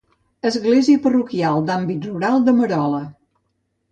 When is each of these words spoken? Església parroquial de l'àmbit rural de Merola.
Església 0.49 1.01
parroquial 1.03 1.61
de 1.67 1.73
l'àmbit 1.75 2.09
rural 2.09 2.41
de 2.47 2.57
Merola. 2.63 3.03